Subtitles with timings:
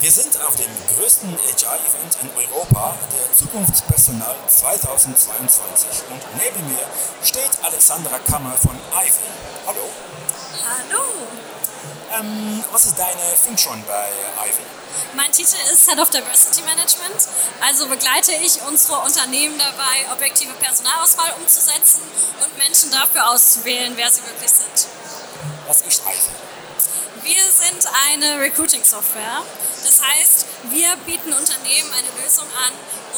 [0.00, 5.88] Wir sind auf dem größten HR-Event in Europa, der Zukunftspersonal 2022.
[6.10, 6.86] Und neben mir
[7.24, 9.26] steht Alexandra Kammer von Ivy.
[9.66, 9.90] Hallo.
[10.64, 11.02] Hallo.
[12.12, 14.08] Ähm, was ist deine Funktion bei
[14.46, 14.62] Ivy?
[15.16, 17.28] Mein Titel ist Head of Diversity Management.
[17.60, 22.02] Also begleite ich unsere Unternehmen dabei, objektive Personalauswahl umzusetzen
[22.44, 24.86] und Menschen dafür auszuwählen, wer sie wirklich sind.
[25.66, 26.30] Was ist Ivy?
[27.24, 29.42] Wir sind eine Recruiting-Software.
[29.88, 32.72] Das heißt, wir bieten Unternehmen eine Lösung an,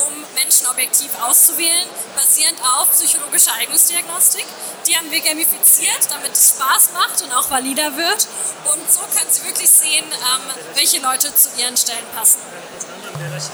[0.07, 4.47] um Menschen objektiv auszuwählen, basierend auf psychologischer Eignungsdiagnostik.
[4.87, 8.29] Die haben wir gamifiziert, damit es Spaß macht und auch valider wird.
[8.73, 10.43] Und so können Sie wirklich sehen, ähm,
[10.75, 12.39] welche Leute zu Ihren Stellen passen.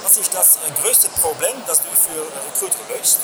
[0.02, 3.20] Was ist das äh, größte Problem, das du für Recruiter löst?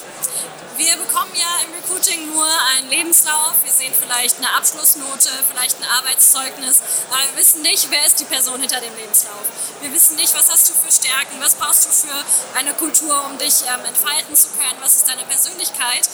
[0.76, 3.54] Wir bekommen ja im Recruiting nur einen Lebenslauf.
[3.62, 6.80] Wir sehen vielleicht eine Abschlussnote, vielleicht ein Arbeitszeugnis,
[7.10, 9.44] aber wir wissen nicht, wer ist die Person hinter dem Lebenslauf.
[9.82, 12.14] Wir wissen nicht, was hast du für Stärken, was brauchst du für
[12.56, 16.08] eine Kultur, um dich ähm, entfalten zu können, was ist deine Persönlichkeit.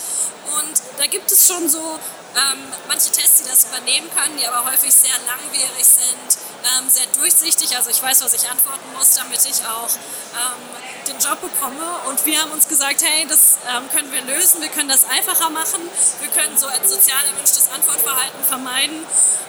[0.57, 1.99] Und da gibt es schon so
[2.33, 7.05] ähm, manche Tests, die das übernehmen können, die aber häufig sehr langwierig sind, ähm, sehr
[7.21, 7.77] durchsichtig.
[7.77, 9.93] Also ich weiß, was ich antworten muss, damit ich auch
[10.33, 12.09] ähm, den Job bekomme.
[12.09, 15.51] Und wir haben uns gesagt, hey, das ähm, können wir lösen, wir können das einfacher
[15.51, 15.81] machen,
[16.21, 19.05] wir können so ein sozial erwünschtes Antwortverhalten vermeiden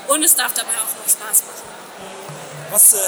[0.08, 1.79] und es darf dabei auch noch Spaß machen.
[2.70, 2.98] Was äh,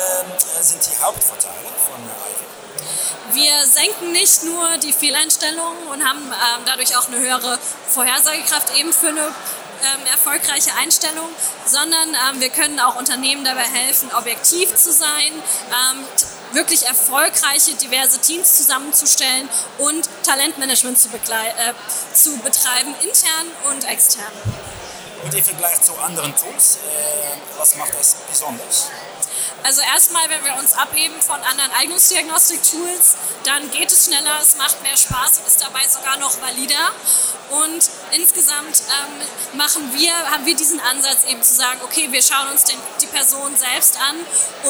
[0.61, 1.55] sind die Hauptvorteile
[1.87, 3.35] von Ivy?
[3.35, 8.93] Wir senken nicht nur die Fehleinstellungen und haben ähm, dadurch auch eine höhere Vorhersagekraft eben
[8.93, 11.29] für eine ähm, erfolgreiche Einstellung,
[11.65, 16.05] sondern ähm, wir können auch Unternehmen dabei helfen, objektiv zu sein, ähm,
[16.53, 24.33] wirklich erfolgreiche, diverse Teams zusammenzustellen und Talentmanagement zu, äh, zu betreiben, intern und extern.
[25.23, 28.89] Und im Vergleich zu anderen Tools, äh, was macht das besonders?
[29.65, 34.83] Also erstmal, wenn wir uns abheben von anderen Eignungsdiagnostik-Tools, dann geht es schneller, es macht
[34.83, 36.91] mehr Spaß und ist dabei sogar noch valider.
[37.51, 42.49] Und insgesamt ähm, machen wir, haben wir diesen Ansatz eben zu sagen, okay, wir schauen
[42.49, 44.17] uns den, die Person selbst an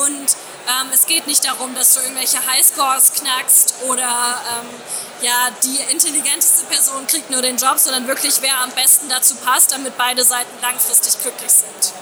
[0.02, 0.36] und
[0.68, 4.68] ähm, es geht nicht darum, dass du irgendwelche Highscores knackst oder ähm,
[5.22, 9.72] ja, die intelligenteste Person kriegt nur den Job, sondern wirklich, wer am besten dazu passt,
[9.72, 11.92] damit beide Seiten langfristig glücklich sind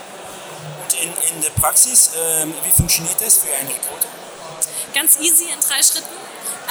[1.02, 4.08] in, in der Praxis, ähm, wie funktioniert das für einen Recruiter?
[4.94, 6.08] Ganz easy in drei Schritten.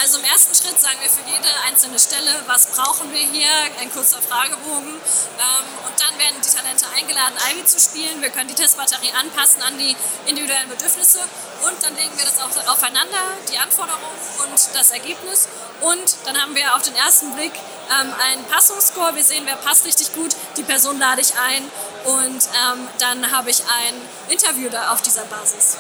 [0.02, 3.52] Also im ersten Schritt sagen wir für jede einzelne Stelle, was brauchen wir hier,
[3.82, 4.96] ein kurzer Fragebogen.
[4.96, 8.22] Ähm, und dann werden die Talente eingeladen, Ivy zu spielen.
[8.22, 9.94] Wir können die Testbatterie anpassen an die
[10.26, 13.20] individuellen Bedürfnisse und dann legen wir das auch aufeinander,
[13.52, 15.50] die Anforderungen und das Ergebnis.
[15.82, 17.54] Und dann haben wir auf den ersten Blick
[17.92, 19.16] ähm, einen Passungsscore.
[19.16, 20.34] Wir sehen, wer passt richtig gut.
[20.56, 21.70] Die Person lade ich ein
[22.06, 23.96] und ähm, dann habe ich ein
[24.30, 25.76] Interview da auf dieser Basis.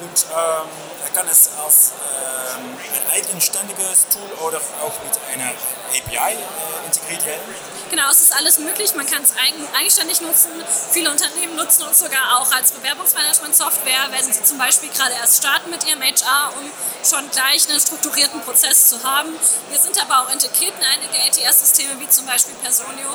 [0.00, 0.68] Und ähm,
[1.18, 5.50] kann es als ähm, ein eigenständiges Tool oder auch mit einer
[5.90, 7.42] API äh, integriert werden?
[7.90, 8.94] Genau, es ist alles möglich.
[8.94, 9.32] Man kann es
[9.76, 10.50] eigenständig nutzen.
[10.92, 15.70] Viele Unternehmen nutzen uns sogar auch als Bewerbungsmanagement-Software, wenn sie zum Beispiel gerade erst starten
[15.70, 16.70] mit ihrem HR, um
[17.02, 19.30] schon gleich einen strukturierten Prozess zu haben.
[19.70, 23.10] Wir sind aber auch integriert in einige ATS-Systeme, wie zum Beispiel Personio.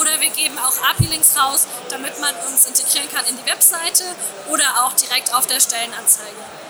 [0.00, 4.02] Oder wir geben auch API-Links raus, damit man uns integrieren kann in die Webseite
[4.50, 6.63] oder auch direkt auf der Stellenanzeige.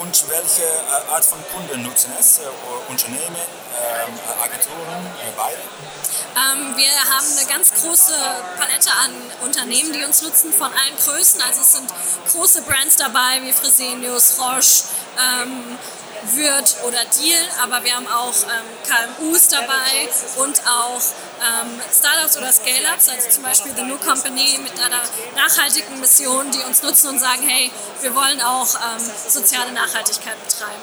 [0.00, 2.38] Und welche äh, Art von Kunden nutzen es?
[2.38, 2.42] Äh,
[2.88, 5.60] Unternehmen, ähm, Agenturen, äh, beide?
[5.60, 8.14] Ähm, wir haben eine ganz große
[8.58, 9.12] Palette an
[9.44, 11.42] Unternehmen, die uns nutzen, von allen Größen.
[11.42, 11.92] Also es sind
[12.32, 14.84] große Brands dabei wie Fresenius, Roche,
[15.18, 15.78] ähm,
[16.22, 21.00] Würth oder Deal, aber wir haben auch ähm, KMUs dabei und auch
[21.40, 25.00] ähm, Startups oder Scale-Ups, also zum Beispiel The New Company mit einer
[25.36, 27.70] nachhaltigen Mission, die uns nutzen und sagen, hey,
[28.02, 30.82] wir wollen auch ähm, soziale Nachhaltigkeit betreiben.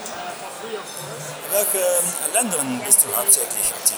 [1.47, 3.97] In welchen ähm, Ländern bist du hauptsächlich aktiv?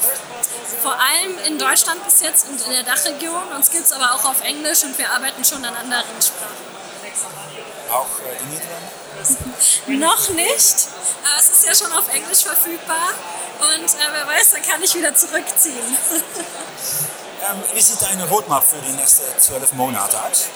[0.82, 3.48] Vor allem in Deutschland bis jetzt und in der Dachregion.
[3.56, 6.69] Uns gibt es aber auch auf Englisch und wir arbeiten schon an anderen Sprachen.
[7.92, 10.06] Auch äh, die Niederlande?
[10.06, 10.88] Noch nicht.
[11.24, 13.10] Aber es ist ja schon auf Englisch verfügbar.
[13.60, 15.76] Und äh, wer weiß, dann kann ich wieder zurückziehen.
[17.50, 20.50] Ähm, wie sieht deine Roadmap für die nächsten zwölf Monate aus?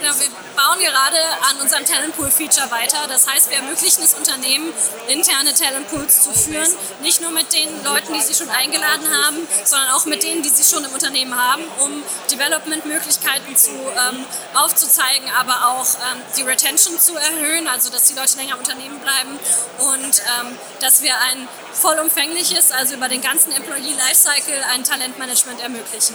[0.00, 1.18] Genau, wir bauen gerade
[1.50, 3.06] an unserem Talentpool-Feature weiter.
[3.08, 4.72] Das heißt, wir ermöglichen es Unternehmen,
[5.08, 6.68] interne Talentpools zu führen.
[7.02, 10.48] Nicht nur mit den Leuten, die sie schon eingeladen haben, sondern auch mit denen, die
[10.48, 14.24] sie schon im Unternehmen haben, um Development-Möglichkeiten ähm,
[14.54, 18.98] aufzuzeigen, aber auch ähm, die Retention zu erhöhen, also dass die Leute länger im Unternehmen
[19.00, 19.38] bleiben
[19.78, 26.14] und ähm, dass wir ein vollumfängliches, also über den ganzen Employee Lifecycle, ein Talentmanagement ermöglichen.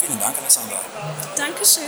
[0.00, 0.80] Vielen Dank, Alessandra.
[1.36, 1.84] Dankeschön.